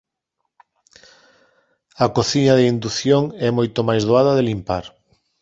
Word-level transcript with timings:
A 2.03 2.05
cociña 2.15 2.57
de 2.59 2.67
indución 2.73 3.23
é 3.47 3.49
moito 3.57 3.79
máis 3.87 4.03
doada 4.09 4.33
de 4.37 4.47
limpar. 4.49 4.85